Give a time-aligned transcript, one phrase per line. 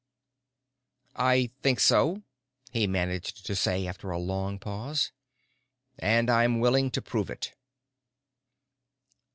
[1.15, 2.23] "I think so,"
[2.71, 5.11] he managed to say after a long pause.
[5.99, 7.53] "And I'm willing to prove it."